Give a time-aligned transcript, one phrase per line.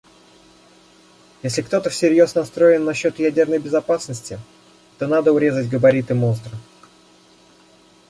[1.43, 4.39] Если кто-то всерьез настроен насчет ядерной безопасности,
[4.97, 6.57] то надо урезать габариты монстра.